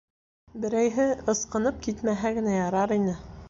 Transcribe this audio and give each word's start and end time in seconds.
Берәйһе 0.63 1.05
ысҡынып 1.35 1.79
китмәһә 1.87 2.35
генә 2.41 2.59
ярар 2.59 2.99
ине! 3.01 3.19